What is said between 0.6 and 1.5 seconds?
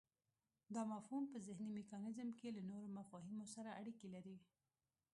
دا مفهوم په